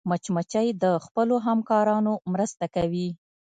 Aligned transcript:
مچمچۍ 0.09 0.67
د 0.83 0.85
خپلو 1.05 1.35
همکارانو 1.47 2.13
مرسته 2.33 2.65
کوي 2.75 3.07